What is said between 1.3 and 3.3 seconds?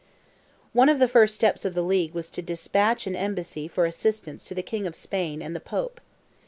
steps of the League was to despatch an